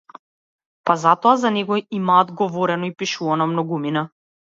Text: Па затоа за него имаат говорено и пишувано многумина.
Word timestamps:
Па 0.89 0.93
затоа 1.01 1.33
за 1.41 1.51
него 1.57 1.77
имаат 1.97 2.31
говорено 2.39 2.87
и 2.89 2.95
пишувано 3.03 3.49
многумина. 3.53 4.05